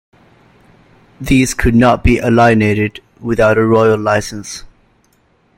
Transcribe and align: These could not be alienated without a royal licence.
These 1.21 1.53
could 1.53 1.75
not 1.75 2.03
be 2.03 2.17
alienated 2.17 3.03
without 3.19 3.59
a 3.59 3.63
royal 3.63 3.99
licence. 3.99 4.63